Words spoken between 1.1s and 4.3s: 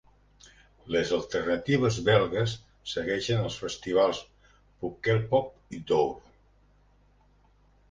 alternatives belgues segueixen als festivals